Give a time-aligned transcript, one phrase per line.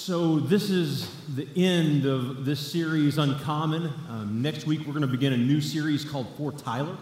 [0.00, 3.92] So, this is the end of this series, Uncommon.
[4.08, 6.96] Um, next week, we're going to begin a new series called For Tyler.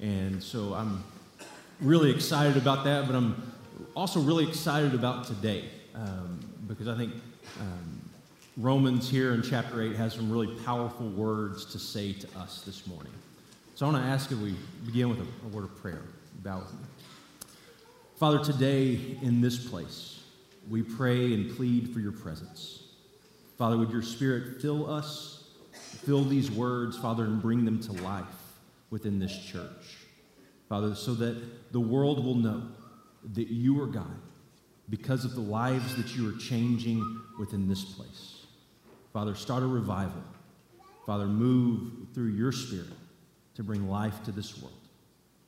[0.00, 1.02] And so, I'm
[1.80, 3.52] really excited about that, but I'm
[3.96, 5.64] also really excited about today
[5.96, 6.38] um,
[6.68, 7.14] because I think
[7.60, 8.00] um,
[8.56, 12.86] Romans here in chapter 8 has some really powerful words to say to us this
[12.86, 13.12] morning.
[13.74, 14.54] So, I want to ask if we
[14.86, 16.02] begin with a, a word of prayer.
[16.44, 16.86] Bow with me.
[18.18, 20.15] Father, today in this place,
[20.68, 22.82] we pray and plead for your presence.
[23.58, 25.44] Father, would your spirit fill us,
[26.04, 28.24] fill these words, Father, and bring them to life
[28.90, 29.98] within this church.
[30.68, 32.62] Father, so that the world will know
[33.34, 34.16] that you are God
[34.88, 38.46] because of the lives that you are changing within this place.
[39.12, 40.22] Father, start a revival.
[41.06, 42.86] Father, move through your spirit
[43.54, 44.74] to bring life to this world.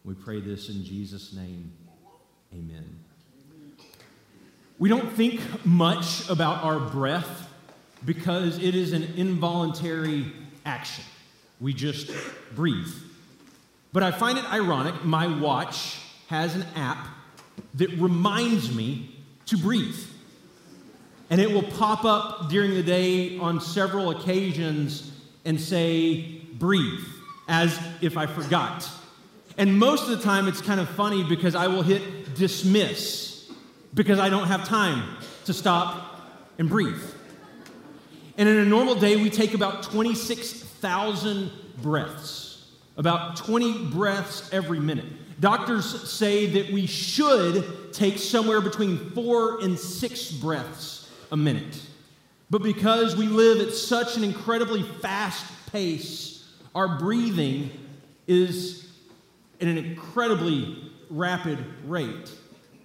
[0.04, 1.73] We pray this in Jesus' name.
[2.54, 3.07] Amen.
[4.78, 7.48] We don't think much about our breath
[8.05, 10.32] because it is an involuntary
[10.65, 11.04] action.
[11.60, 12.12] We just
[12.54, 12.93] breathe.
[13.93, 17.09] But I find it ironic, my watch has an app
[17.74, 19.99] that reminds me to breathe.
[21.29, 25.10] And it will pop up during the day on several occasions
[25.45, 27.04] and say, breathe,
[27.49, 28.88] as if I forgot.
[29.56, 33.27] And most of the time, it's kind of funny because I will hit dismiss
[33.94, 36.20] because I don't have time to stop
[36.58, 37.02] and breathe.
[38.36, 41.50] And in a normal day, we take about 26,000
[41.82, 45.06] breaths, about 20 breaths every minute.
[45.40, 51.80] Doctors say that we should take somewhere between four and six breaths a minute.
[52.50, 57.70] But because we live at such an incredibly fast pace, our breathing
[58.26, 58.88] is
[59.60, 62.30] at an incredibly rapid rate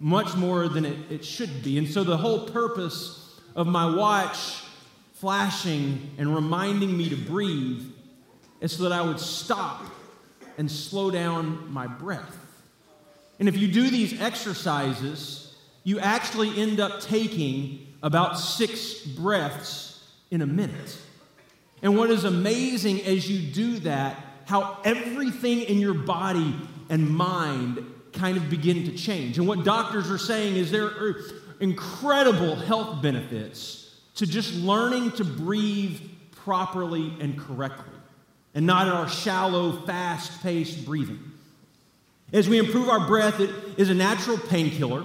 [0.03, 1.77] much more than it, it should be.
[1.77, 4.61] And so the whole purpose of my watch
[5.13, 7.85] flashing and reminding me to breathe
[8.59, 9.85] is so that I would stop
[10.57, 12.37] and slow down my breath.
[13.39, 15.55] And if you do these exercises,
[15.85, 20.97] you actually end up taking about six breaths in a minute.
[21.81, 26.53] And what is amazing as you do that, how everything in your body
[26.89, 29.37] and mind kind of begin to change.
[29.37, 31.15] And what doctors are saying is there are
[31.59, 35.99] incredible health benefits to just learning to breathe
[36.31, 37.93] properly and correctly
[38.53, 41.19] and not in our shallow, fast paced breathing.
[42.31, 45.03] As we improve our breath, it is a natural painkiller.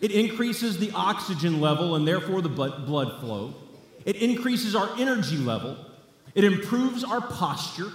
[0.00, 3.54] It increases the oxygen level and therefore the blood flow.
[4.04, 5.76] It increases our energy level.
[6.34, 7.90] It improves our posture.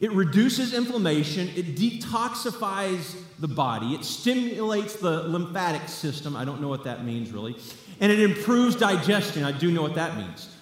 [0.00, 6.36] It reduces inflammation, it detoxifies the body, it stimulates the lymphatic system.
[6.36, 7.56] I don't know what that means really.
[8.00, 9.42] And it improves digestion.
[9.42, 10.54] I do know what that means.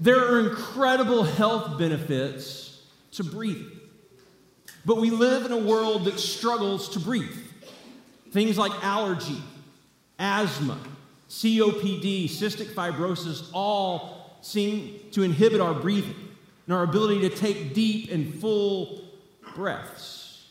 [0.00, 2.82] There are incredible health benefits
[3.12, 3.70] to breathing.
[4.86, 7.36] But we live in a world that struggles to breathe.
[8.30, 9.40] Things like allergy,
[10.18, 10.78] asthma,
[11.28, 16.31] COPD, cystic fibrosis all seem to inhibit our breathing
[16.66, 19.02] and our ability to take deep and full
[19.54, 20.46] breaths.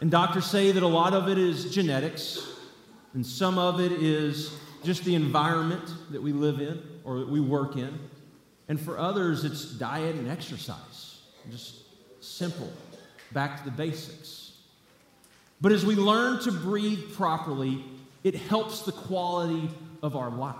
[0.00, 2.46] And doctors say that a lot of it is genetics,
[3.14, 4.52] and some of it is
[4.84, 7.98] just the environment that we live in or that we work in.
[8.68, 11.20] And for others, it's diet and exercise.
[11.50, 11.76] Just
[12.20, 12.70] simple,
[13.32, 14.52] back to the basics.
[15.60, 17.84] But as we learn to breathe properly,
[18.24, 19.70] it helps the quality
[20.02, 20.54] of our life.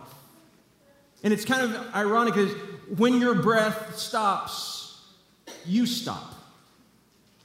[1.22, 2.52] And it's kind of ironic because
[2.96, 4.75] when your breath stops,
[5.66, 6.34] you stop.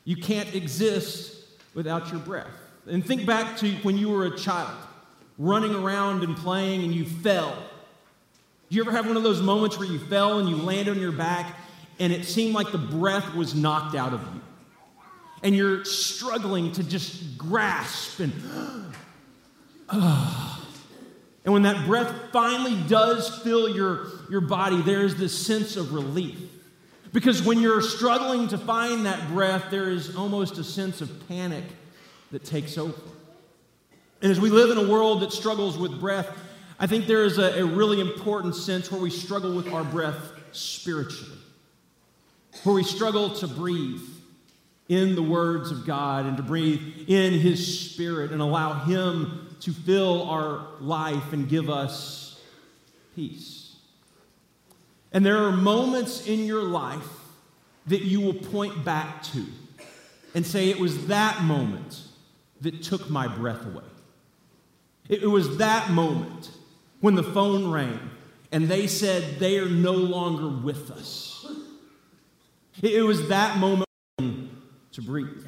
[0.03, 1.35] You can't exist
[1.73, 2.51] without your breath.
[2.87, 4.75] And think back to when you were a child,
[5.37, 7.55] running around and playing and you fell.
[8.69, 10.99] Do you ever have one of those moments where you fell and you landed on
[10.99, 11.55] your back
[11.99, 14.41] and it seemed like the breath was knocked out of you?
[15.43, 18.31] And you're struggling to just grasp and,
[19.89, 26.39] and when that breath finally does fill your, your body, there's this sense of relief.
[27.13, 31.65] Because when you're struggling to find that breath, there is almost a sense of panic
[32.31, 33.01] that takes over.
[34.21, 36.29] And as we live in a world that struggles with breath,
[36.79, 40.31] I think there is a, a really important sense where we struggle with our breath
[40.51, 41.37] spiritually,
[42.63, 44.01] where we struggle to breathe
[44.87, 49.71] in the words of God and to breathe in His Spirit and allow Him to
[49.71, 52.39] fill our life and give us
[53.15, 53.60] peace.
[55.11, 57.07] And there are moments in your life
[57.87, 59.45] that you will point back to
[60.33, 62.01] and say, It was that moment
[62.61, 63.83] that took my breath away.
[65.09, 66.51] It was that moment
[67.01, 67.99] when the phone rang
[68.51, 71.45] and they said they are no longer with us.
[72.81, 73.87] It was that moment
[74.17, 75.45] to breathe.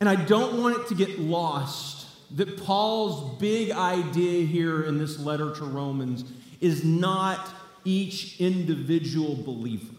[0.00, 2.06] And I don't want it to get lost
[2.36, 6.24] that Paul's big idea here in this letter to Romans
[6.60, 7.52] is not
[7.84, 9.94] each individual believer.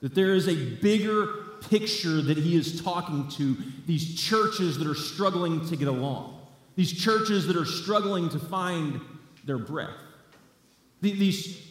[0.00, 1.26] That there is a bigger
[1.70, 3.56] picture that he is talking to
[3.86, 6.38] these churches that are struggling to get along,
[6.76, 9.00] these churches that are struggling to find
[9.44, 9.96] their breath,
[11.00, 11.62] these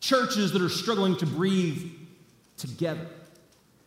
[0.00, 1.90] churches that are struggling to breathe
[2.56, 3.06] together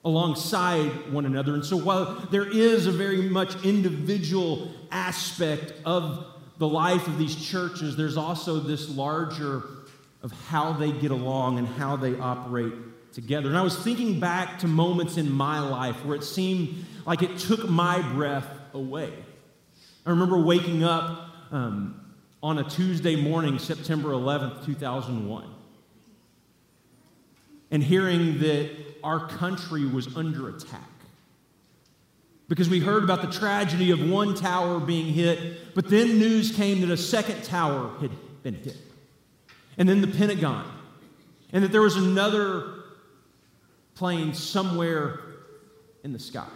[0.04, 1.54] alongside one another.
[1.54, 6.26] And so, while there is a very much individual aspect of
[6.58, 9.64] the life of these churches, there's also this larger
[10.22, 12.74] of how they get along and how they operate
[13.14, 13.50] together.
[13.50, 17.38] And I was thinking back to moments in my life where it seemed like it
[17.38, 19.14] took my breath away.
[20.06, 25.46] I remember waking up um, on a Tuesday morning, September 11th, 2001,
[27.72, 28.70] and hearing that
[29.04, 30.82] our country was under attack.
[32.48, 36.80] Because we heard about the tragedy of one tower being hit, but then news came
[36.82, 38.12] that a second tower had
[38.44, 38.78] been hit.
[39.78, 40.66] And then the Pentagon.
[41.54, 42.74] And that there was another
[43.96, 45.20] plane somewhere
[46.04, 46.48] in the sky.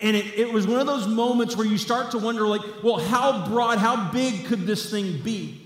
[0.00, 2.98] And it, it was one of those moments where you start to wonder, like, well,
[2.98, 5.58] how broad, how big could this thing be?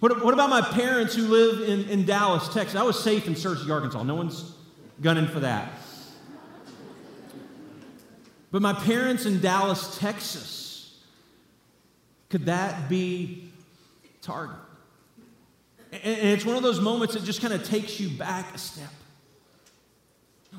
[0.00, 2.76] What, what about my parents who live in, in Dallas, Texas?
[2.76, 4.02] I was safe in Searcy, Arkansas.
[4.02, 4.52] No one's
[5.00, 5.72] gunning for that.
[8.50, 10.98] But my parents in Dallas, Texas,
[12.30, 13.50] could that be
[14.22, 14.56] target?
[16.02, 18.90] And it's one of those moments that just kind of takes you back a step.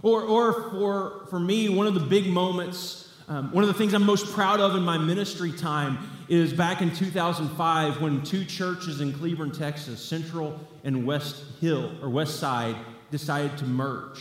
[0.01, 3.93] Or, or for, for me, one of the big moments, um, one of the things
[3.93, 5.97] I'm most proud of in my ministry time
[6.29, 12.09] is back in 2005 when two churches in Cleburne, Texas, Central and West Hill, or
[12.09, 12.75] West Side,
[13.11, 14.19] decided to merge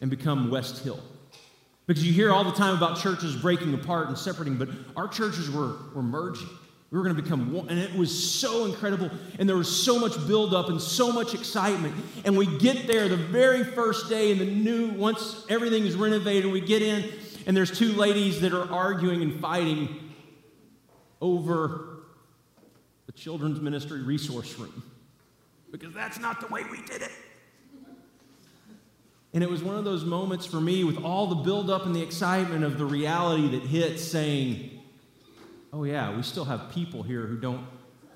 [0.00, 1.00] and become West Hill.
[1.86, 5.50] Because you hear all the time about churches breaking apart and separating, but our churches
[5.50, 6.48] were, were merging.
[6.90, 7.68] We were going to become one.
[7.70, 9.10] And it was so incredible.
[9.38, 11.94] And there was so much buildup and so much excitement.
[12.24, 16.52] And we get there the very first day in the new, once everything is renovated,
[16.52, 17.04] we get in,
[17.46, 20.12] and there's two ladies that are arguing and fighting
[21.20, 22.04] over
[23.06, 24.82] the children's ministry resource room.
[25.72, 27.10] Because that's not the way we did it.
[29.32, 32.02] And it was one of those moments for me with all the buildup and the
[32.02, 34.73] excitement of the reality that hit saying,
[35.74, 37.66] oh, yeah, we still have people here who don't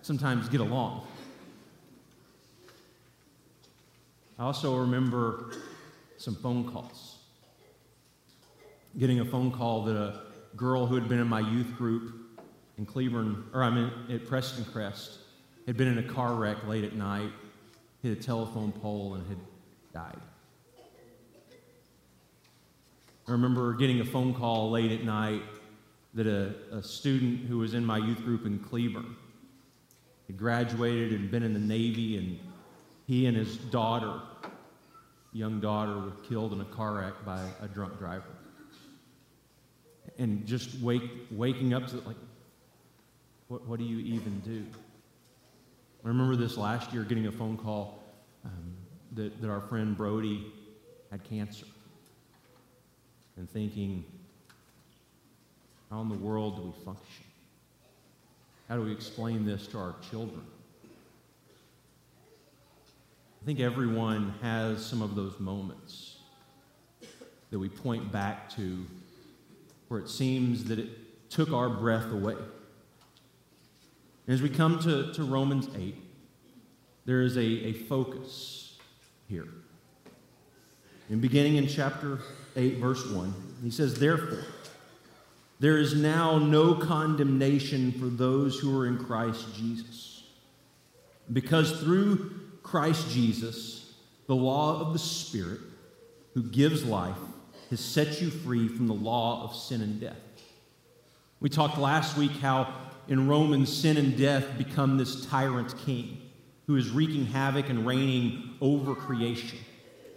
[0.03, 1.07] sometimes get along.
[4.39, 5.53] I also remember
[6.19, 7.17] some phone calls.
[8.97, 10.21] Getting a phone call that a
[10.57, 12.15] girl who had been in my youth group
[12.79, 15.19] in Cleburne, or I mean at Preston Crest,
[15.67, 17.31] had been in a car wreck late at night,
[18.03, 19.39] hit a telephone pole, and had
[19.93, 20.21] died.
[23.27, 25.43] I remember getting a phone call late at night
[26.19, 29.15] that a, a student who was in my youth group in Cleburne
[30.27, 32.41] had graduated and been in the Navy, and
[33.07, 34.21] he and his daughter,
[35.33, 38.25] young daughter, were killed in a car wreck by a drunk driver.
[40.19, 42.17] And just wake, waking up to like,
[43.47, 44.67] what, what do you even do?
[46.05, 48.03] I remember this last year getting a phone call
[48.45, 48.75] um,
[49.13, 50.53] that, that our friend Brody
[51.13, 51.67] had cancer
[53.37, 54.05] and thinking,
[55.91, 57.25] how in the world do we function?
[58.69, 60.43] How do we explain this to our children?
[63.41, 66.17] I think everyone has some of those moments
[67.51, 68.85] that we point back to
[69.89, 72.35] where it seems that it took our breath away.
[74.27, 75.95] And as we come to, to Romans 8,
[77.07, 78.77] there is a, a focus
[79.27, 79.49] here.
[81.09, 82.19] In beginning in chapter
[82.55, 84.45] 8, verse 1, he says, Therefore,
[85.61, 90.25] there is now no condemnation for those who are in Christ Jesus.
[91.33, 92.31] Because through
[92.63, 93.93] Christ Jesus,
[94.27, 95.61] the law of the Spirit,
[96.35, 97.17] who gives life,
[97.71, 100.17] has set you free from the law of sin and death.
[101.41, 102.73] We talked last week how
[103.09, 106.21] in Romans, sin and death become this tyrant king
[106.67, 109.59] who is wreaking havoc and reigning over creation.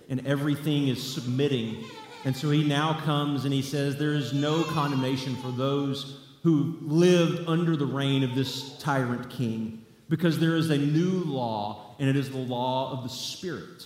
[0.09, 1.85] And everything is submitting
[2.23, 6.77] and so he now comes and he says, There is no condemnation for those who
[6.81, 12.09] lived under the reign of this tyrant king, because there is a new law, and
[12.09, 13.85] it is the law of the Spirit.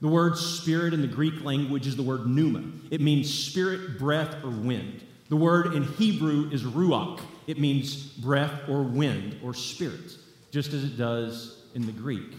[0.00, 2.64] The word spirit in the Greek language is the word pneuma.
[2.90, 5.04] It means spirit, breath, or wind.
[5.28, 7.20] The word in Hebrew is ruach.
[7.46, 10.16] It means breath or wind or spirit,
[10.50, 12.34] just as it does in the Greek.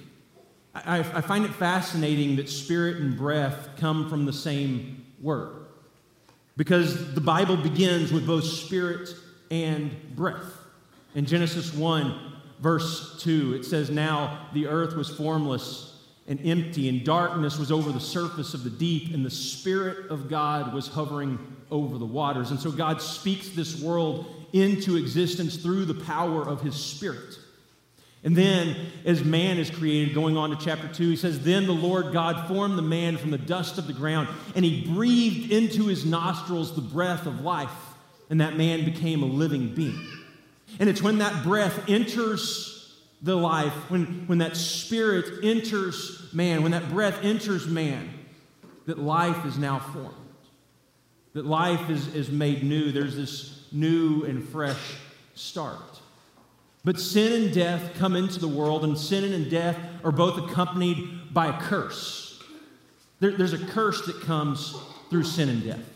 [0.76, 5.66] I, I find it fascinating that spirit and breath come from the same word
[6.58, 9.10] because the Bible begins with both spirit
[9.50, 10.54] and breath.
[11.16, 17.04] In Genesis 1, verse 2, it says, Now the earth was formless and empty, and
[17.04, 21.38] darkness was over the surface of the deep, and the Spirit of God was hovering
[21.70, 22.52] over the waters.
[22.52, 27.38] And so God speaks this world into existence through the power of His Spirit.
[28.26, 31.74] And then, as man is created, going on to chapter 2, he says, Then the
[31.74, 35.88] Lord God formed the man from the dust of the ground, and he breathed into
[35.88, 37.70] his nostrils the breath of life,
[38.30, 40.08] and that man became a living being.
[40.80, 42.74] And it's when that breath enters
[43.22, 48.10] the life, when, when that spirit enters man, when that breath enters man,
[48.86, 50.14] that life is now formed,
[51.34, 52.92] that life is, is made new.
[52.92, 54.96] There's this new and fresh
[55.36, 55.93] start.
[56.84, 61.34] But sin and death come into the world, and sin and death are both accompanied
[61.34, 62.44] by a curse.
[63.20, 64.76] There, there's a curse that comes
[65.10, 65.90] through sin and death.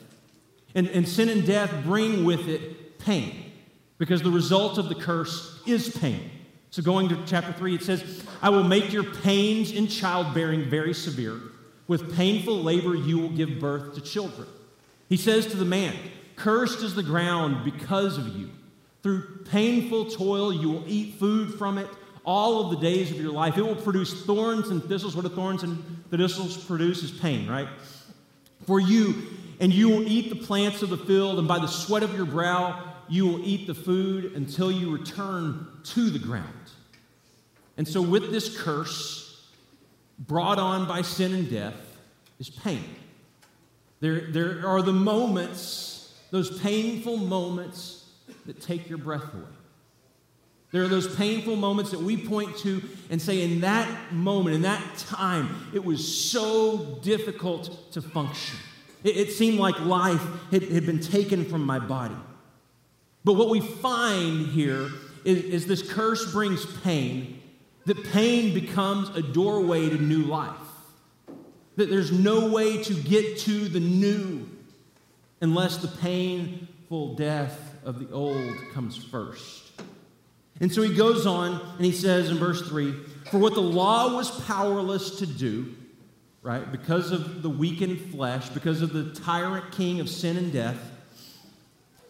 [0.75, 3.51] And, and sin and death bring with it pain,
[3.97, 6.31] because the result of the curse is pain.
[6.69, 10.93] So, going to chapter 3, it says, I will make your pains in childbearing very
[10.93, 11.39] severe.
[11.87, 14.47] With painful labor, you will give birth to children.
[15.09, 15.95] He says to the man,
[16.35, 18.51] Cursed is the ground because of you.
[19.07, 21.87] Through painful toil, you will eat food from it
[22.25, 23.57] all of the days of your life.
[23.57, 25.15] It will produce thorns and thistles.
[25.15, 27.69] What do thorns and thistles produce is pain, right?
[28.65, 29.15] For you,
[29.61, 32.25] and you will eat the plants of the field, and by the sweat of your
[32.25, 36.69] brow, you will eat the food until you return to the ground.
[37.77, 39.47] And so, with this curse
[40.19, 41.97] brought on by sin and death
[42.39, 42.83] is pain.
[44.01, 47.96] There, there are the moments, those painful moments
[48.47, 49.43] that take your breath away.
[50.71, 54.63] There are those painful moments that we point to and say, in that moment, in
[54.63, 58.57] that time, it was so difficult to function.
[59.03, 62.17] It, it seemed like life had, had, been taken from my body.
[63.23, 64.89] But what we find here
[65.23, 67.41] is, is this curse brings pain,
[67.85, 70.51] that pain becomes a doorway to new life.
[71.77, 74.49] That there's no way to get to the new
[75.39, 79.71] unless the painful death of the old comes first.
[80.59, 82.91] And so he goes on and he says in verse 3
[83.31, 85.73] For what the law was powerless to do,
[86.41, 90.77] right, because of the weakened flesh, because of the tyrant king of sin and death,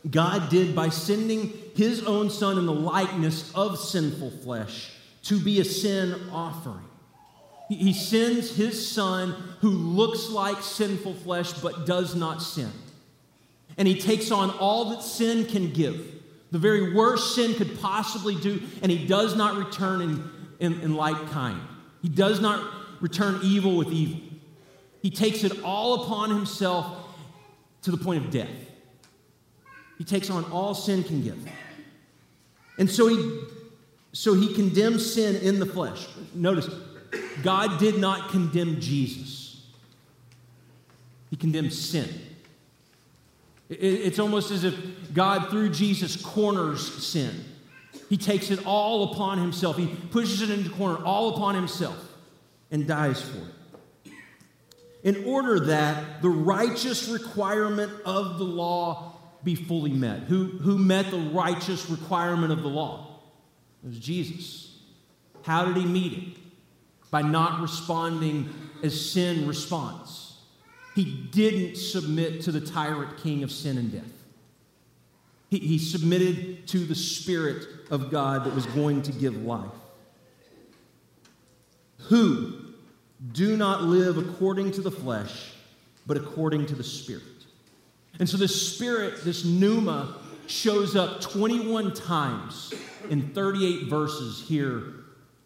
[0.09, 4.91] God did by sending his own son in the likeness of sinful flesh
[5.23, 6.85] to be a sin offering.
[7.69, 12.71] He sends his son who looks like sinful flesh but does not sin
[13.77, 16.15] and he takes on all that sin can give,
[16.51, 20.95] the very worst sin could possibly do, and he does not return in, in, in
[20.95, 21.59] like kind.
[22.01, 22.63] He does not
[23.01, 24.19] return evil with evil.
[25.01, 27.05] He takes it all upon himself
[27.83, 28.49] to the point of death.
[29.97, 31.37] He takes on all sin can give.
[32.77, 33.41] And so he
[34.13, 36.07] so he condemns sin in the flesh.
[36.33, 36.67] Notice,
[37.43, 39.61] God did not condemn Jesus.
[41.29, 42.09] He condemned sin.
[43.69, 44.75] It's almost as if
[45.13, 47.43] God, through Jesus, corners sin.
[48.09, 49.77] He takes it all upon himself.
[49.77, 51.97] He pushes it into the corner, all upon himself,
[52.71, 54.13] and dies for it.
[55.03, 60.23] In order that the righteous requirement of the law be fully met.
[60.23, 63.19] Who, who met the righteous requirement of the law?
[63.83, 64.77] It was Jesus.
[65.43, 66.37] How did he meet it?
[67.11, 70.26] By not responding as sin responds.
[70.97, 74.11] He didn't submit to the tyrant king of sin and death.
[75.47, 79.69] He, he submitted to the Spirit of God that was going to give life.
[82.09, 82.73] Who
[83.31, 85.51] do not live according to the flesh,
[86.07, 87.21] but according to the Spirit.
[88.17, 90.15] And so the Spirit, this pneuma,
[90.47, 92.73] shows up 21 times
[93.11, 94.95] in 38 verses here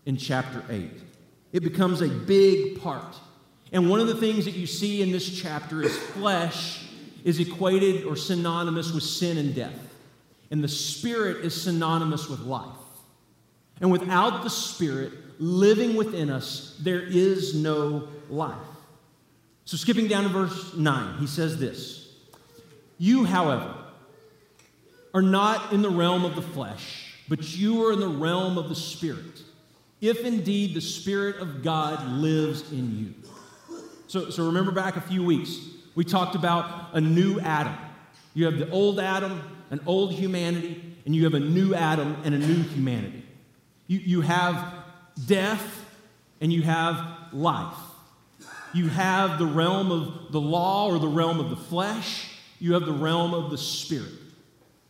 [0.06, 0.90] in chapter 8.
[1.52, 3.18] It becomes a big part
[3.72, 6.86] and one of the things that you see in this chapter is flesh
[7.24, 9.96] is equated or synonymous with sin and death.
[10.50, 12.76] And the Spirit is synonymous with life.
[13.80, 18.58] And without the Spirit living within us, there is no life.
[19.64, 22.14] So, skipping down to verse 9, he says this
[22.98, 23.74] You, however,
[25.14, 28.68] are not in the realm of the flesh, but you are in the realm of
[28.68, 29.42] the Spirit,
[30.02, 33.14] if indeed the Spirit of God lives in you.
[34.12, 35.58] So, so remember back a few weeks,
[35.96, 37.74] we talked about a new Adam.
[38.34, 42.36] You have the old Adam, an old humanity, and you have a new Adam and
[42.36, 43.24] a new humanity.
[43.88, 44.74] You, you have
[45.28, 45.86] death
[46.42, 47.78] and you have life.
[48.74, 52.86] You have the realm of the law or the realm of the flesh, you have
[52.86, 54.12] the realm of the spirit.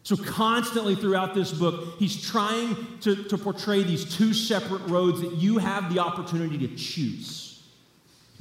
[0.02, 5.34] So, constantly throughout this book, he's trying to, to portray these two separate roads that
[5.34, 7.51] you have the opportunity to choose.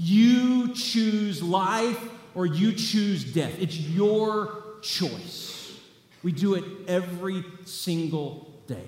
[0.03, 2.03] You choose life
[2.35, 3.53] or you choose death.
[3.61, 5.79] It's your choice.
[6.23, 8.87] We do it every single day.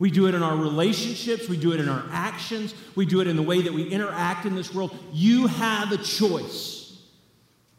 [0.00, 3.28] We do it in our relationships, we do it in our actions, we do it
[3.28, 4.96] in the way that we interact in this world.
[5.12, 7.00] You have a choice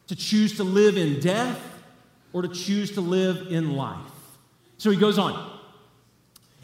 [0.08, 1.60] to choose to live in death
[2.31, 4.00] or to choose to live in life.
[4.77, 5.60] So he goes on.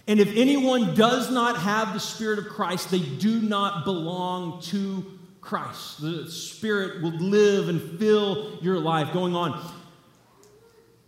[0.08, 5.14] And if anyone does not have the Spirit of Christ, they do not belong to
[5.45, 6.01] Christ.
[6.01, 9.13] The Spirit will live and fill your life.
[9.13, 9.73] Going on.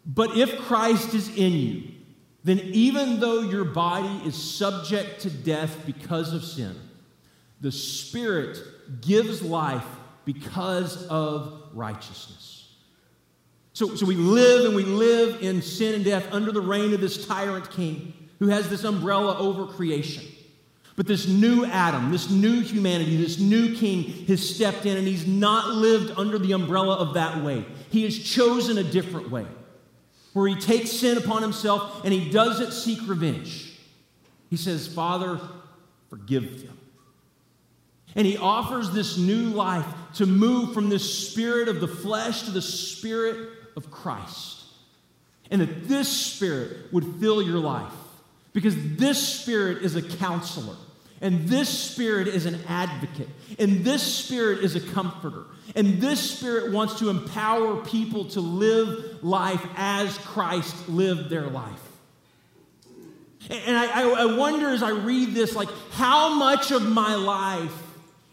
[0.05, 1.83] But if Christ is in you,
[2.43, 6.75] then even though your body is subject to death because of sin,
[7.59, 8.57] the Spirit
[9.01, 9.85] gives life
[10.23, 12.73] because of righteousness.
[13.73, 17.01] So, so we live and we live in sin and death under the reign of
[17.01, 20.23] this tyrant king who has this umbrella over creation.
[20.97, 25.27] But this new Adam, this new humanity, this new king has stepped in and he's
[25.27, 27.63] not lived under the umbrella of that way.
[27.91, 29.45] He has chosen a different way
[30.33, 33.77] where he takes sin upon himself and he doesn't seek revenge.
[34.49, 35.39] He says, Father,
[36.09, 36.79] forgive them.
[38.15, 39.85] And he offers this new life
[40.15, 44.63] to move from this spirit of the flesh to the spirit of Christ.
[45.51, 47.93] And that this spirit would fill your life.
[48.51, 50.75] Because this spirit is a counselor.
[51.21, 53.29] And this spirit is an advocate.
[53.57, 55.45] And this spirit is a comforter.
[55.75, 61.81] And this spirit wants to empower people to live life as Christ lived their life.
[63.49, 67.71] And I, I, wonder as I read this, like, how much of my life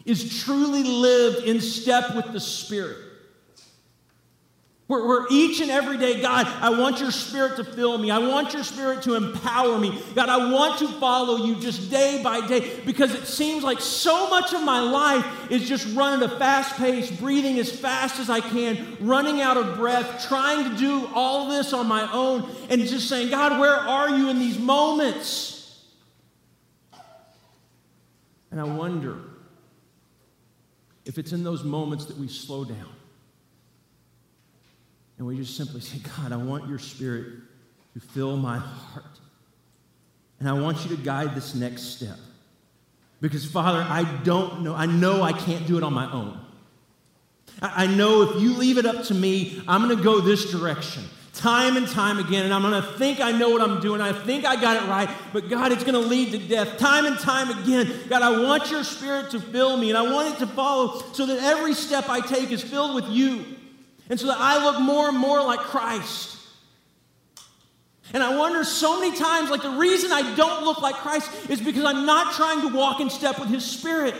[0.03, 2.97] is truly lived in step with the Spirit?
[4.87, 8.11] Where, where, each and every day, God, I want your spirit to fill me.
[8.11, 9.99] I want your spirit to empower me.
[10.13, 14.29] God, I want to follow you just day by day because it seems like so
[14.29, 18.41] much of my life is just running a fast pace, breathing as fast as I
[18.41, 23.09] can, running out of breath, trying to do all this on my own, and just
[23.09, 25.83] saying, God, where are you in these moments?
[28.51, 29.17] And I wonder
[31.05, 32.94] if it's in those moments that we slow down
[35.17, 37.27] and we just simply say, God, I want your spirit
[37.93, 39.05] to fill my heart.
[40.39, 42.17] And I want you to guide this next step.
[43.21, 44.75] Because, Father, I don't know.
[44.75, 46.39] I know I can't do it on my own.
[47.61, 51.03] I know if you leave it up to me, I'm going to go this direction
[51.35, 53.99] time and time again, and I'm going to think I know what I'm doing.
[54.01, 57.05] I think I got it right, but God, it's going to lead to death time
[57.05, 57.91] and time again.
[58.07, 61.25] God, I want your spirit to fill me, and I want it to follow so
[61.25, 63.45] that every step I take is filled with you.
[64.09, 66.37] And so that I look more and more like Christ.
[68.13, 71.59] And I wonder so many times, like the reason I don't look like Christ is
[71.59, 74.15] because I'm not trying to walk in step with His Spirit.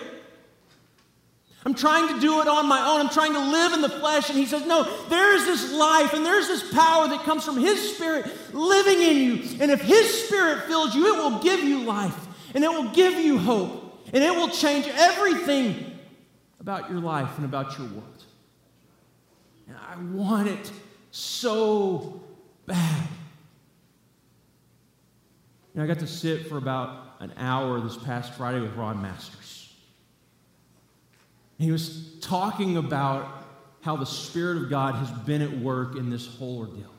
[1.65, 3.02] I'm trying to do it on my own.
[3.02, 4.30] I'm trying to live in the flesh.
[4.30, 7.58] And He says, No, there is this life and there's this power that comes from
[7.58, 9.58] His Spirit living in you.
[9.62, 12.15] And if His Spirit fills you, it will give you life
[12.54, 16.00] and it will give you hope and it will change everything
[16.60, 18.24] about your life and about your world.
[19.67, 20.71] And I want it
[21.12, 22.21] so
[22.65, 23.08] bad.
[25.73, 29.73] And I got to sit for about an hour this past Friday with Ron Masters.
[31.58, 33.43] he was talking about
[33.82, 36.91] how the Spirit of God has been at work in this whole ordeal.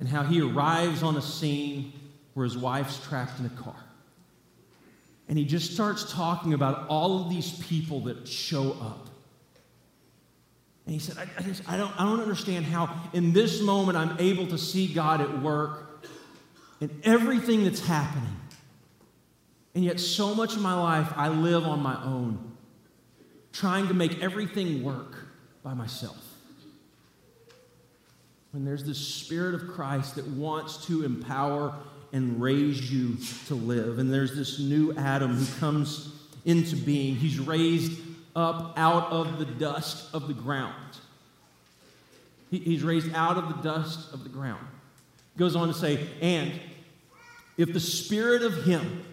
[0.00, 1.92] And how he arrives on a scene
[2.34, 3.76] where his wife's trapped in a car.
[5.28, 9.08] And he just starts talking about all of these people that show up
[10.86, 13.96] and he said, I, I, just, I, don't, I don't understand how in this moment
[13.96, 16.06] I'm able to see God at work
[16.80, 18.36] in everything that's happening.
[19.74, 22.52] And yet, so much of my life, I live on my own,
[23.52, 25.16] trying to make everything work
[25.62, 26.22] by myself.
[28.52, 31.74] When there's this Spirit of Christ that wants to empower
[32.12, 33.16] and raise you
[33.46, 36.12] to live, and there's this new Adam who comes
[36.44, 37.98] into being, he's raised
[38.36, 40.74] up out of the dust of the ground.
[42.50, 44.66] He, he's raised out of the dust of the ground.
[45.36, 46.52] Goes on to say, and
[47.56, 49.04] if the spirit of him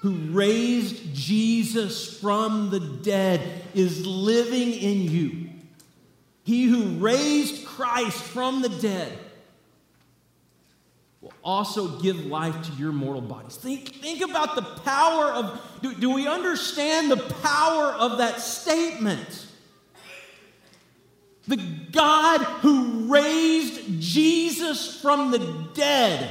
[0.00, 3.40] who raised Jesus from the dead
[3.74, 5.48] is living in you,
[6.44, 9.18] He who raised Christ from the dead
[11.24, 13.56] will also give life to your mortal bodies.
[13.56, 19.46] Think, think about the power of, do, do we understand the power of that statement?
[21.48, 21.56] The
[21.92, 25.38] God who raised Jesus from the
[25.72, 26.30] dead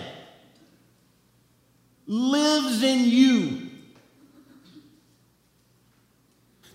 [2.06, 3.69] lives in you.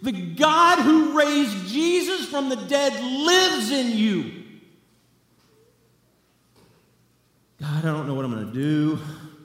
[0.02, 4.37] The God who raised Jesus from the dead lives in you.
[7.60, 8.98] God, I don't know what I'm going to do.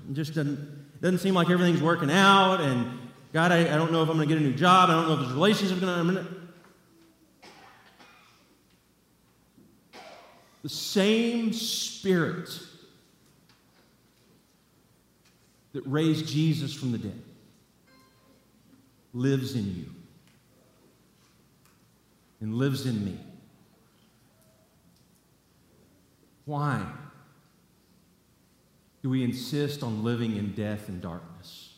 [0.10, 2.62] It just doesn't, doesn't seem like everything's working out.
[2.62, 3.00] And
[3.32, 4.90] God, I, I don't know if I'm going to get a new job.
[4.90, 6.28] I don't know if this relationship's going to.
[10.62, 12.50] The same Spirit
[15.74, 17.20] that raised Jesus from the dead
[19.14, 19.86] lives in you
[22.40, 23.20] and lives in me.
[26.46, 26.86] Why
[29.04, 31.74] do we insist on living in death and darkness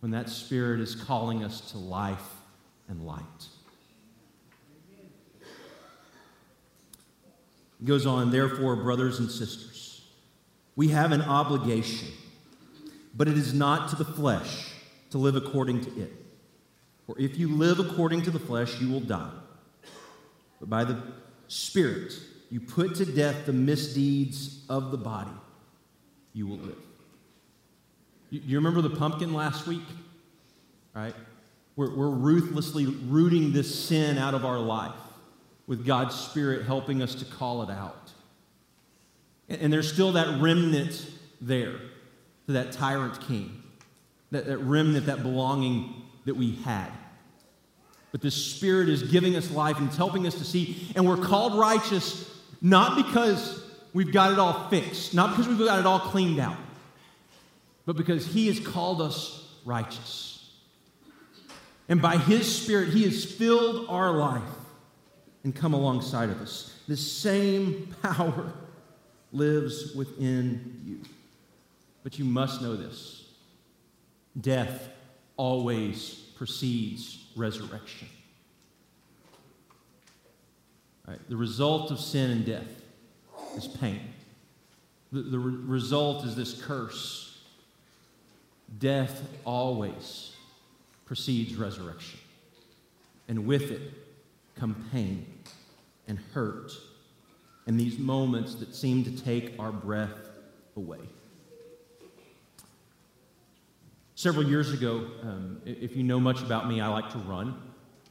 [0.00, 2.34] when that Spirit is calling us to life
[2.88, 3.22] and light?
[7.80, 10.02] It goes on, therefore, brothers and sisters,
[10.74, 12.08] we have an obligation,
[13.14, 14.72] but it is not to the flesh
[15.10, 16.12] to live according to it.
[17.06, 19.30] For if you live according to the flesh, you will die.
[20.58, 21.00] But by the
[21.46, 22.12] Spirit,
[22.50, 25.30] you put to death the misdeeds of the body,
[26.32, 26.78] you will live.
[28.30, 29.82] You, you remember the pumpkin last week?
[30.94, 31.14] Right?
[31.74, 34.94] We're, we're ruthlessly rooting this sin out of our life
[35.66, 38.12] with God's Spirit helping us to call it out.
[39.48, 41.06] And, and there's still that remnant
[41.40, 41.78] there
[42.46, 43.62] to that tyrant king,
[44.30, 46.90] that, that remnant, that belonging that we had.
[48.12, 50.92] But the Spirit is giving us life and it's helping us to see.
[50.94, 52.30] And we're called righteous
[52.70, 56.56] not because we've got it all fixed, not because we've got it all cleaned out,
[57.84, 60.50] but because He has called us righteous.
[61.88, 64.42] And by His Spirit, He has filled our life
[65.44, 66.74] and come alongside of us.
[66.88, 68.52] The same power
[69.30, 71.00] lives within you.
[72.02, 73.28] But you must know this
[74.40, 74.88] death
[75.36, 78.08] always precedes resurrection.
[81.06, 81.18] Right?
[81.28, 82.82] The result of sin and death
[83.56, 84.00] is pain.
[85.12, 87.40] The, the re- result is this curse.
[88.78, 90.32] Death always
[91.04, 92.18] precedes resurrection.
[93.28, 93.80] And with it
[94.56, 95.26] come pain
[96.08, 96.72] and hurt
[97.66, 100.30] and these moments that seem to take our breath
[100.76, 101.00] away.
[104.14, 107.60] Several years ago, um, if you know much about me, I like to run.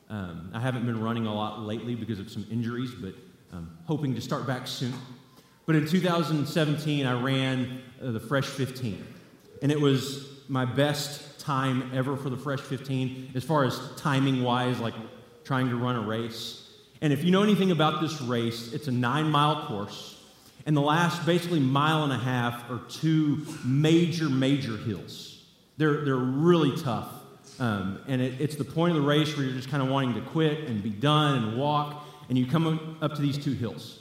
[0.09, 3.13] Um, I haven't been running a lot lately because of some injuries, but
[3.51, 4.93] I'm hoping to start back soon.
[5.65, 9.03] But in 2017, I ran uh, the Fresh 15,
[9.63, 14.43] and it was my best time ever for the Fresh 15 as far as timing
[14.43, 14.93] wise, like
[15.43, 16.69] trying to run a race.
[17.01, 20.21] And if you know anything about this race, it's a nine mile course,
[20.67, 25.43] and the last basically mile and a half are two major, major hills.
[25.77, 27.09] They're, they're really tough.
[27.59, 30.13] Um, and it, it's the point of the race where you're just kind of wanting
[30.15, 33.99] to quit and be done and walk, and you come up to these two hills.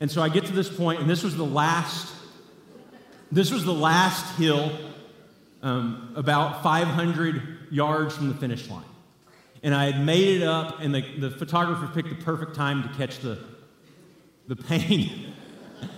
[0.00, 2.14] And so I get to this point, and this was the last,
[3.30, 4.72] this was the last hill,
[5.62, 8.84] um, about 500 yards from the finish line.
[9.62, 12.88] And I had made it up, and the, the photographer picked the perfect time to
[12.94, 13.38] catch the,
[14.48, 15.34] the pain.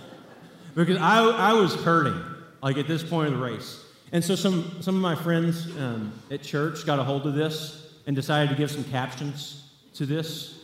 [0.75, 2.21] because I, I was hurting,
[2.61, 3.82] like at this point of the race.
[4.13, 7.95] And so some, some of my friends um, at church got a hold of this
[8.05, 10.59] and decided to give some captions to this.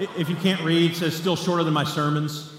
[0.00, 2.52] If you can't read, says still shorter than my sermons.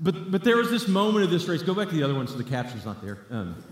[0.00, 1.62] But, but there was this moment of this race.
[1.62, 3.20] Go back to the other one so the caption's not there.
[3.30, 3.64] Um,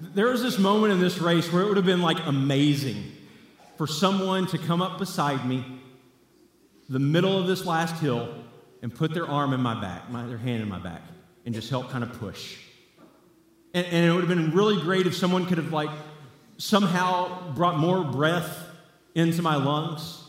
[0.00, 3.12] there was this moment in this race where it would have been like amazing
[3.82, 5.64] for someone to come up beside me,
[6.88, 8.32] the middle of this last hill,
[8.80, 11.02] and put their arm in my back, my, their hand in my back,
[11.44, 12.58] and just help kind of push.
[13.74, 15.90] And, and it would have been really great if someone could have, like,
[16.58, 18.56] somehow brought more breath
[19.16, 20.22] into my lungs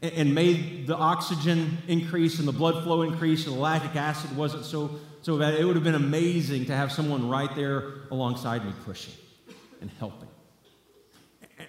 [0.00, 4.34] and, and made the oxygen increase and the blood flow increase and the lactic acid
[4.34, 5.52] wasn't so, so bad.
[5.52, 9.12] It would have been amazing to have someone right there alongside me pushing
[9.82, 10.29] and helping.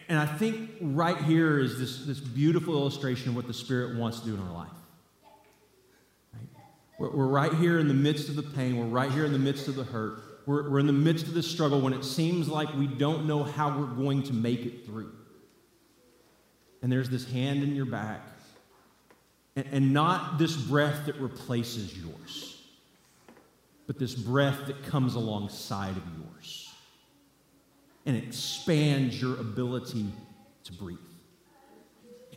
[0.08, 4.20] And I think right here is this, this beautiful illustration of what the Spirit wants
[4.20, 4.70] to do in our life.
[6.34, 6.64] Right?
[7.00, 8.78] We're, we're right here in the midst of the pain.
[8.78, 10.20] We're right here in the midst of the hurt.
[10.46, 13.44] We're, we're in the midst of the struggle when it seems like we don't know
[13.44, 15.12] how we're going to make it through.
[16.82, 18.22] And there's this hand in your back,
[19.56, 22.60] and, and not this breath that replaces yours,
[23.86, 26.61] but this breath that comes alongside of yours
[28.06, 30.06] and expands your ability
[30.64, 30.98] to breathe.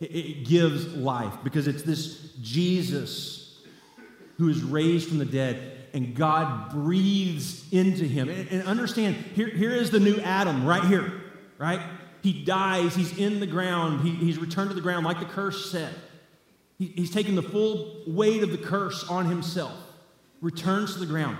[0.01, 3.63] It, gives life because it's this Jesus
[4.39, 8.29] who is raised from the dead and God breathes into him.
[8.29, 11.23] And, and understand, here, here is the new Adam right here,
[11.57, 11.81] right?
[12.23, 15.71] He dies, he's in the ground, he, he's returned to the ground, like the curse
[15.71, 15.95] said.
[16.79, 19.77] He, he's taken the full weight of the curse on himself,
[20.41, 21.39] returns to the ground.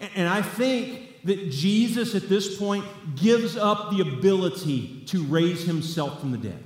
[0.00, 2.84] And, and I think that Jesus at this point
[3.16, 6.62] gives up the ability to raise himself from the dead.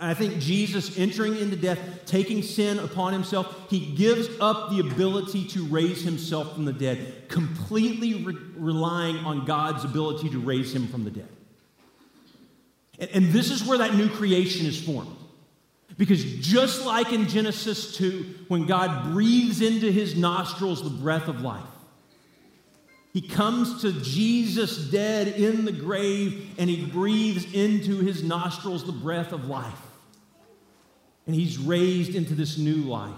[0.00, 5.44] I think Jesus entering into death, taking sin upon himself, he gives up the ability
[5.48, 10.88] to raise himself from the dead, completely re- relying on God's ability to raise him
[10.88, 11.28] from the dead.
[12.98, 15.15] And, and this is where that new creation is formed.
[15.98, 21.40] Because just like in Genesis 2, when God breathes into his nostrils the breath of
[21.40, 21.62] life,
[23.14, 28.92] he comes to Jesus dead in the grave and he breathes into his nostrils the
[28.92, 29.72] breath of life.
[31.26, 33.14] And he's raised into this new life.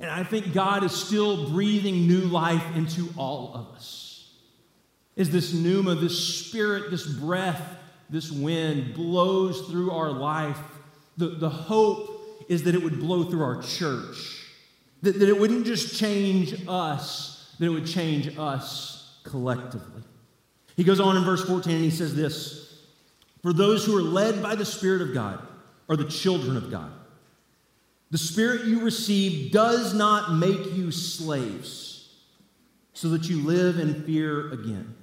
[0.00, 4.34] And I think God is still breathing new life into all of us.
[5.16, 7.62] Is this pneuma, this spirit, this breath,
[8.10, 10.58] this wind blows through our life,
[11.16, 14.46] the, the hope is that it would blow through our church,
[15.02, 20.02] that, that it wouldn't just change us that it would change us collectively.
[20.76, 22.82] He goes on in verse 14 and he says this
[23.42, 25.46] For those who are led by the Spirit of God
[25.88, 26.90] are the children of God.
[28.10, 32.14] The Spirit you receive does not make you slaves
[32.92, 34.94] so that you live in fear again.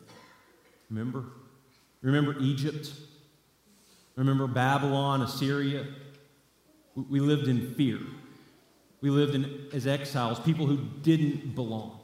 [0.89, 1.25] Remember?
[2.01, 2.91] Remember Egypt?
[4.15, 5.85] Remember Babylon, Assyria?
[6.95, 7.99] We lived in fear.
[9.01, 11.99] We lived in, as exiles, people who didn't belong.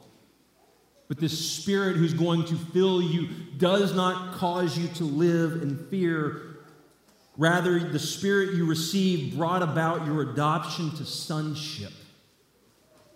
[1.08, 5.76] But this Spirit who's going to fill you does not cause you to live in
[5.88, 6.42] fear.
[7.36, 11.92] Rather, the Spirit you receive brought about your adoption to sonship.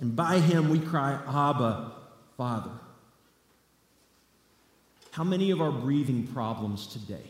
[0.00, 1.92] And by Him we cry, Abba,
[2.36, 2.70] Father.
[5.10, 7.28] How many of our breathing problems today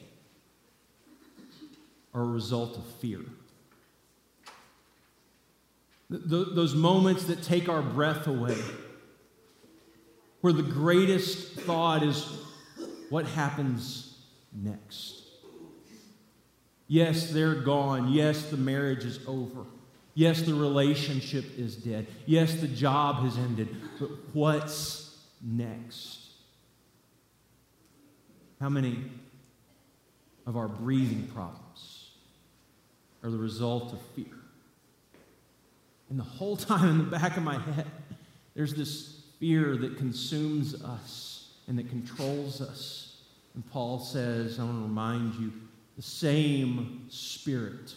[2.15, 3.21] are a result of fear?
[6.13, 8.59] Those moments that take our breath away
[10.43, 12.39] where the greatest thought is
[13.09, 14.19] what happens
[14.53, 15.23] next.
[16.89, 18.13] Yes, they're gone.
[18.13, 19.65] Yes, the marriage is over.
[20.15, 22.07] Yes, the relationship is dead.
[22.27, 23.75] Yes, the job has ended.
[23.99, 26.19] But what's next?
[28.61, 29.11] How many
[30.47, 32.11] of our breathing problems
[33.23, 34.42] are the result of fear?
[36.13, 37.87] And the whole time in the back of my head,
[38.55, 43.17] there's this fear that consumes us and that controls us.
[43.55, 45.51] And Paul says, I want to remind you
[45.97, 47.95] the same Spirit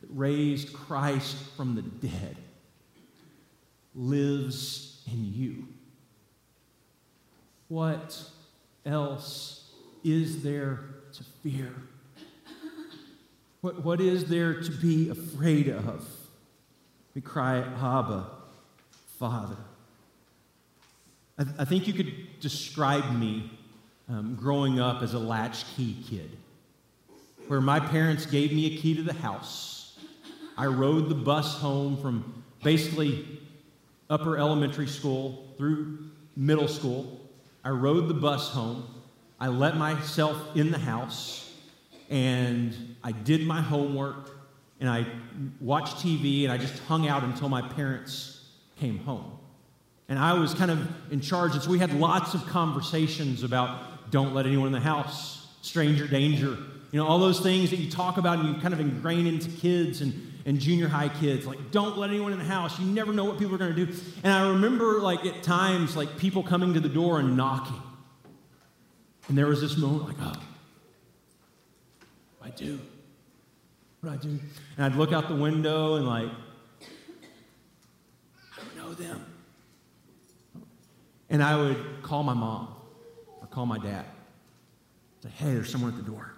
[0.00, 2.36] that raised Christ from the dead
[3.96, 5.66] lives in you.
[7.66, 8.22] What
[8.84, 9.72] else
[10.04, 11.74] is there to fear?
[13.60, 16.06] What, what is there to be afraid of?
[17.16, 18.26] We cry, Abba,
[19.18, 19.56] Father.
[21.38, 23.50] I, th- I think you could describe me
[24.06, 26.36] um, growing up as a latchkey kid,
[27.48, 29.98] where my parents gave me a key to the house.
[30.58, 33.26] I rode the bus home from basically
[34.10, 37.18] upper elementary school through middle school.
[37.64, 38.84] I rode the bus home.
[39.40, 41.50] I let myself in the house
[42.10, 44.35] and I did my homework
[44.80, 45.06] and I
[45.60, 48.44] watched TV and I just hung out until my parents
[48.76, 49.38] came home.
[50.08, 51.54] And I was kind of in charge.
[51.54, 56.06] And so we had lots of conversations about don't let anyone in the house, stranger
[56.06, 56.56] danger,
[56.92, 59.50] you know, all those things that you talk about and you kind of ingrain into
[59.50, 61.46] kids and, and junior high kids.
[61.46, 62.78] Like, don't let anyone in the house.
[62.78, 63.92] You never know what people are going to do.
[64.22, 67.82] And I remember, like, at times, like, people coming to the door and knocking.
[69.28, 70.40] And there was this moment, like, oh,
[72.40, 72.78] I do?
[74.06, 74.38] What I do?
[74.76, 76.30] And I'd look out the window and, like,
[78.52, 79.26] I don't know them.
[81.28, 82.68] And I would call my mom
[83.40, 84.04] or call my dad.
[85.24, 86.32] Say, hey, there's someone at the door.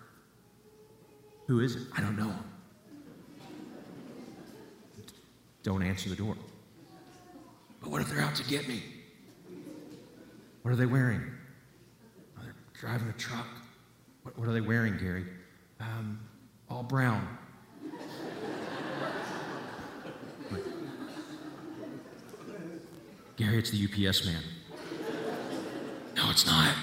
[1.47, 1.83] Who is it?
[1.95, 2.35] I don't know.
[5.63, 6.37] don't answer the door.
[7.83, 8.83] But what if they're out to get me?
[10.63, 11.21] What are they wearing?
[12.39, 13.47] Oh, they're driving a truck.
[14.23, 15.27] What, what are they wearing, Gary?
[15.81, 16.19] Um,
[16.71, 17.37] all brown.
[23.39, 24.43] Gary, it's the UPS man.
[26.17, 26.75] No, it's not.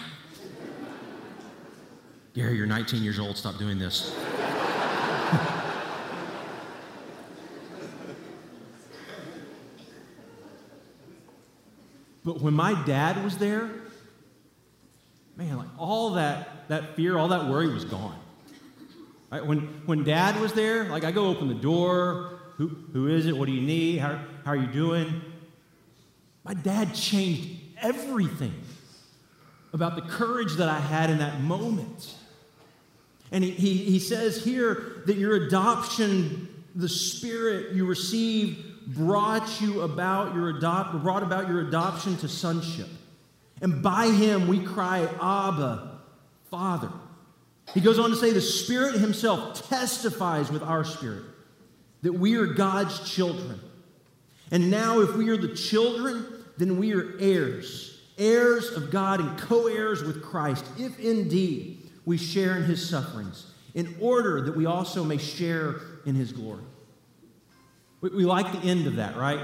[2.34, 3.36] Gary, you're 19 years old.
[3.36, 4.16] Stop doing this.
[12.24, 13.70] but when my dad was there,
[15.36, 18.18] man, like all that, that fear, all that worry was gone.
[19.30, 19.46] Right?
[19.46, 23.36] When, when dad was there, like I go open the door, who, who is it?
[23.36, 23.98] What do you need?
[23.98, 25.22] How, how are you doing?
[26.46, 28.54] My dad changed everything
[29.74, 32.16] about the courage that I had in that moment.
[33.32, 39.82] And he, he, he says here that your adoption, the spirit you received, brought you
[39.82, 42.88] about your adopt, brought about your adoption to sonship.
[43.62, 46.00] And by him we cry, Abba,
[46.52, 46.92] Father.
[47.74, 51.24] He goes on to say, the Spirit Himself testifies with our spirit
[52.04, 53.60] that we are God's children.
[54.52, 59.38] And now, if we are the children, then we are heirs, heirs of God and
[59.38, 64.66] co heirs with Christ, if indeed we share in His sufferings, in order that we
[64.66, 66.64] also may share in His glory.
[68.02, 69.40] We, we like the end of that, right?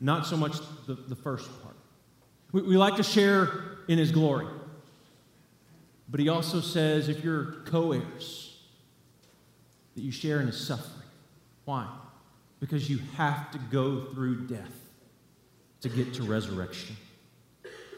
[0.00, 1.74] Not so much the, the first part.
[2.52, 4.46] We, we like to share in His glory.
[6.08, 8.56] But he also says if you're co heirs,
[9.94, 11.06] that you share in his suffering.
[11.64, 11.86] Why?
[12.60, 14.87] Because you have to go through death
[15.80, 16.96] to get to resurrection.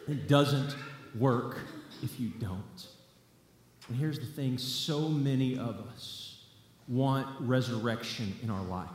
[0.09, 0.77] It doesn't
[1.19, 1.59] work
[2.03, 2.87] if you don't.
[3.89, 6.45] And here's the thing so many of us
[6.89, 8.89] want resurrection in our life.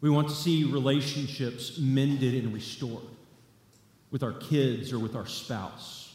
[0.00, 3.04] We want to see relationships mended and restored
[4.10, 6.14] with our kids or with our spouse.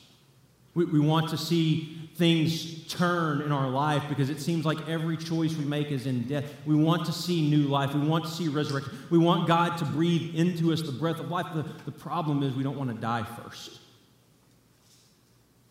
[0.74, 5.15] We, we want to see things turn in our life because it seems like every
[5.15, 6.43] choice we make is in death.
[6.65, 7.95] We want to see new life.
[7.95, 8.91] We want to see resurrection.
[9.10, 11.47] We want God to breathe into us the breath of life.
[11.55, 13.79] The, the problem is we don't want to die first.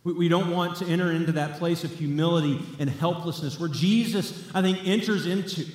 [0.05, 4.49] We, we don't want to enter into that place of humility and helplessness where Jesus,
[4.55, 5.67] I think, enters into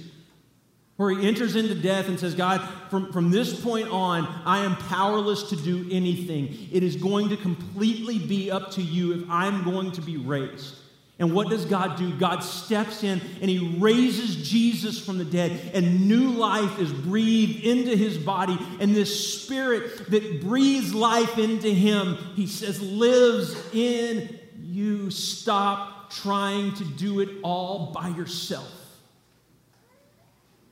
[0.97, 4.75] where he enters into death and says, God, from, from this point on, I am
[4.75, 6.55] powerless to do anything.
[6.71, 10.75] It is going to completely be up to you if I'm going to be raised.
[11.19, 12.11] And what does God do?
[12.17, 17.63] God steps in and he raises Jesus from the dead, and new life is breathed
[17.63, 18.57] into his body.
[18.79, 25.11] And this spirit that breathes life into him, he says, lives in you.
[25.11, 28.82] Stop trying to do it all by yourself.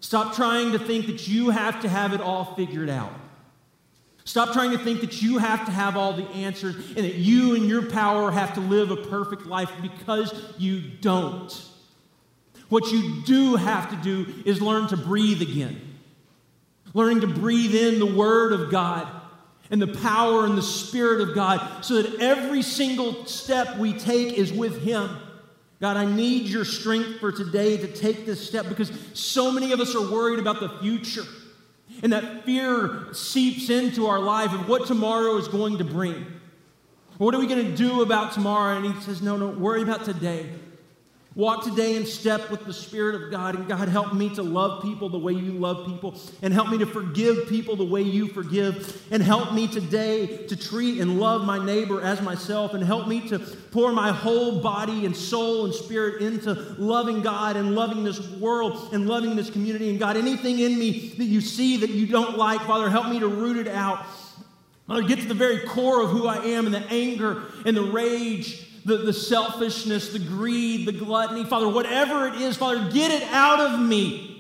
[0.01, 3.13] Stop trying to think that you have to have it all figured out.
[4.25, 7.55] Stop trying to think that you have to have all the answers and that you
[7.55, 11.65] and your power have to live a perfect life because you don't.
[12.69, 15.79] What you do have to do is learn to breathe again.
[16.93, 19.07] Learning to breathe in the Word of God
[19.69, 24.33] and the power and the Spirit of God so that every single step we take
[24.33, 25.09] is with Him.
[25.81, 29.79] God, I need your strength for today to take this step because so many of
[29.79, 31.25] us are worried about the future.
[32.03, 36.27] And that fear seeps into our life of what tomorrow is going to bring.
[37.17, 38.77] What are we going to do about tomorrow?
[38.77, 40.51] And he says, No, no, worry about today.
[41.33, 43.55] Walk today in step with the Spirit of God.
[43.55, 46.19] And God, help me to love people the way you love people.
[46.41, 49.01] And help me to forgive people the way you forgive.
[49.11, 52.73] And help me today to treat and love my neighbor as myself.
[52.73, 57.55] And help me to pour my whole body and soul and spirit into loving God
[57.55, 59.89] and loving this world and loving this community.
[59.89, 63.19] And God, anything in me that you see that you don't like, Father, help me
[63.19, 64.05] to root it out.
[64.85, 67.83] Father, get to the very core of who I am and the anger and the
[67.83, 71.43] rage the, the selfishness, the greed, the gluttony.
[71.45, 74.31] Father, whatever it is, Father, get it out of me.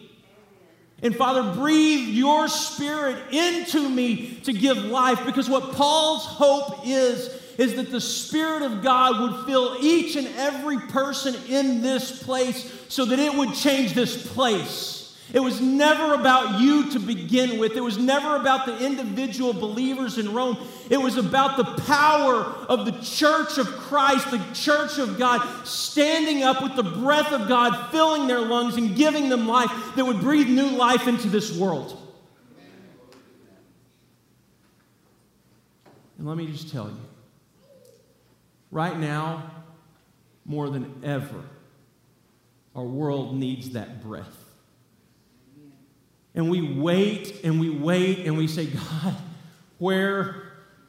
[1.03, 7.27] And Father, breathe your spirit into me to give life because what Paul's hope is,
[7.57, 12.71] is that the Spirit of God would fill each and every person in this place
[12.87, 15.00] so that it would change this place.
[15.33, 17.77] It was never about you to begin with.
[17.77, 20.57] It was never about the individual believers in Rome.
[20.89, 26.43] It was about the power of the church of Christ, the church of God, standing
[26.43, 30.19] up with the breath of God, filling their lungs and giving them life that would
[30.19, 31.97] breathe new life into this world.
[36.17, 36.97] And let me just tell you
[38.69, 39.49] right now,
[40.45, 41.43] more than ever,
[42.75, 44.40] our world needs that breath.
[46.33, 49.15] And we wait and we wait and we say, God,
[49.77, 50.43] where,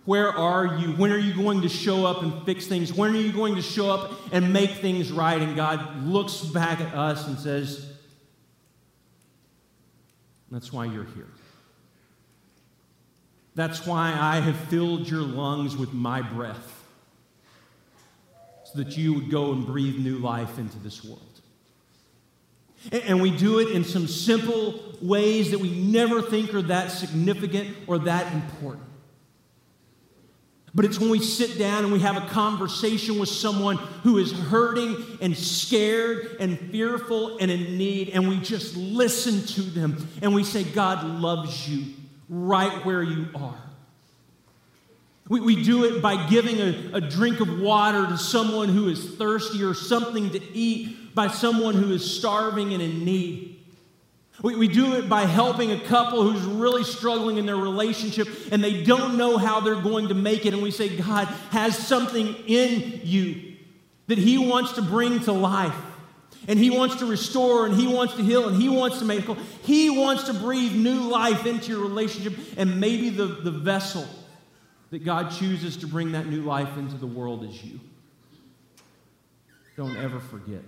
[0.04, 0.92] where are you?
[0.92, 2.92] When are you going to show up and fix things?
[2.92, 5.40] When are you going to show up and make things right?
[5.40, 7.88] And God looks back at us and says,
[10.50, 11.28] That's why you're here.
[13.54, 16.84] That's why I have filled your lungs with my breath,
[18.64, 21.31] so that you would go and breathe new life into this world.
[22.90, 27.76] And we do it in some simple ways that we never think are that significant
[27.86, 28.84] or that important.
[30.74, 34.32] But it's when we sit down and we have a conversation with someone who is
[34.32, 40.34] hurting and scared and fearful and in need, and we just listen to them and
[40.34, 41.92] we say, God loves you
[42.28, 43.71] right where you are.
[45.32, 49.14] We, we do it by giving a, a drink of water to someone who is
[49.14, 53.64] thirsty or something to eat by someone who is starving and in need.
[54.42, 58.62] We, we do it by helping a couple who's really struggling in their relationship and
[58.62, 60.52] they don't know how they're going to make it.
[60.52, 63.56] And we say, God has something in you
[64.08, 65.74] that He wants to bring to life.
[66.46, 69.24] And He wants to restore and He wants to heal and He wants to make
[69.24, 69.38] whole.
[69.62, 72.34] He wants to breathe new life into your relationship.
[72.58, 74.06] And maybe the, the vessel
[74.92, 77.80] that God chooses to bring that new life into the world is you.
[79.74, 80.60] Don't ever forget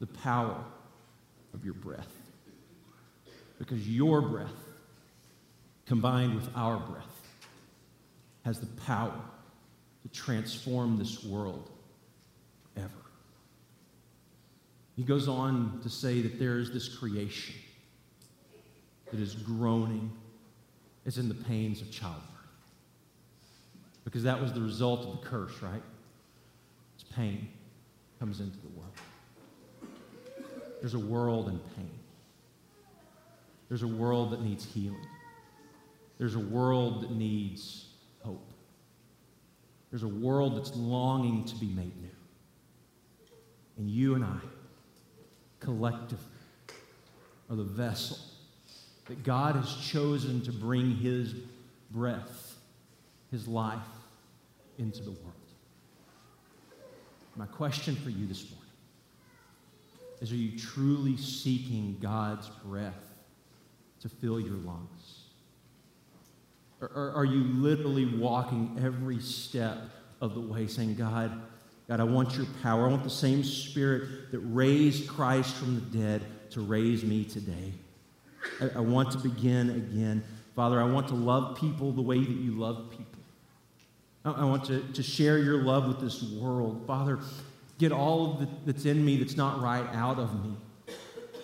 [0.00, 0.62] the power
[1.54, 2.12] of your breath.
[3.58, 4.52] Because your breath,
[5.86, 7.22] combined with our breath,
[8.44, 9.18] has the power
[10.02, 11.70] to transform this world
[12.76, 12.90] ever.
[14.94, 17.54] He goes on to say that there is this creation
[19.10, 20.12] that is groaning
[21.06, 22.31] as in the pains of childbirth.
[24.04, 25.82] Because that was the result of the curse, right?
[26.94, 27.48] It's pain
[28.18, 28.92] comes into the world.
[30.80, 31.90] There's a world in pain.
[33.68, 35.06] There's a world that needs healing.
[36.18, 37.86] There's a world that needs
[38.22, 38.52] hope.
[39.90, 42.08] There's a world that's longing to be made new.
[43.78, 44.38] And you and I,
[45.60, 46.24] collectively,
[47.50, 48.18] are the vessel
[49.06, 51.34] that God has chosen to bring His
[51.90, 52.51] breath,
[53.32, 53.80] His life
[54.78, 55.32] into the world.
[57.34, 58.58] My question for you this morning
[60.20, 62.94] is are you truly seeking God's breath
[64.00, 65.22] to fill your lungs?
[66.80, 69.78] Or, are you literally walking every step
[70.20, 71.40] of the way saying, God,
[71.88, 72.86] God, I want your power.
[72.86, 77.72] I want the same spirit that raised Christ from the dead to raise me today.
[78.60, 80.22] I, I want to begin again.
[80.54, 83.11] Father, I want to love people the way that you love people.
[84.24, 86.84] I, want to, to share your love with this world.
[86.86, 87.18] Father,
[87.78, 90.56] get all the, that's in me that's not right out of me.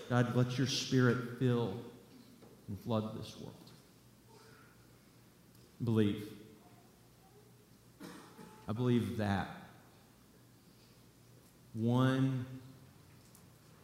[0.09, 1.75] God, let your spirit fill
[2.69, 3.55] and flood this world.
[5.83, 6.29] Believe.
[8.69, 9.49] I believe that
[11.75, 12.45] one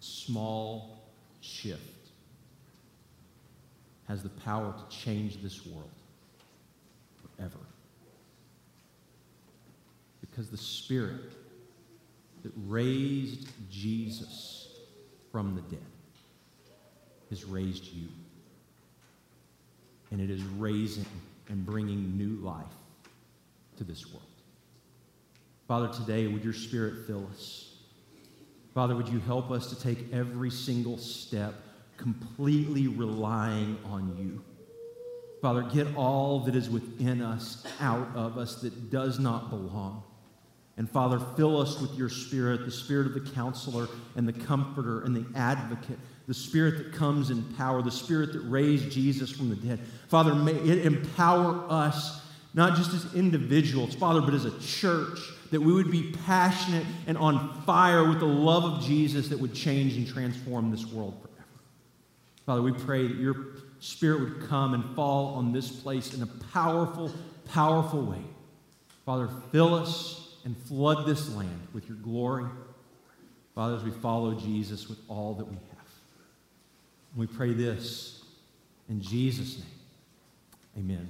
[0.01, 0.99] small
[1.41, 1.81] shift
[4.09, 5.91] has the power to change this world
[7.37, 7.59] forever.
[10.35, 11.33] Because the Spirit
[12.43, 14.69] that raised Jesus
[15.31, 15.87] from the dead
[17.31, 18.09] has raised you.
[20.11, 21.07] And it is raising
[21.49, 22.67] and bringing new life
[23.77, 24.27] to this world.
[25.69, 27.77] Father, today, would your spirit fill us?
[28.75, 31.55] Father, would you help us to take every single step
[31.97, 34.43] completely relying on you?
[35.41, 40.03] Father, get all that is within us out of us that does not belong.
[40.77, 45.03] And Father, fill us with your spirit, the spirit of the counselor and the comforter
[45.03, 49.51] and the advocate, the spirit that comes in power, the spirit that raised Jesus from
[49.51, 49.79] the dead.
[50.09, 52.23] Father, may it empower us,
[52.55, 55.21] not just as individuals, Father, but as a church,
[55.53, 59.55] that we would be passionate and on fire with the love of Jesus that would
[59.55, 61.49] change and transform this world forever.
[62.47, 63.37] Father, we pray that your
[63.79, 67.13] spirit would come and fall on this place in a powerful,
[67.49, 68.23] powerful way.
[69.05, 72.45] Father, fill us and flood this land with your glory.
[73.55, 75.89] Father, as we follow Jesus with all that we have.
[77.17, 78.23] We pray this
[78.89, 79.67] in Jesus' name.
[80.79, 81.09] Amen.